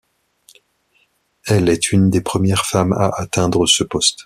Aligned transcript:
Elle 1.45 1.69
est 1.69 1.91
une 1.91 2.09
des 2.09 2.21
premières 2.21 2.65
femmes 2.65 2.91
à 2.93 3.09
atteindre 3.21 3.67
ce 3.67 3.83
poste. 3.83 4.19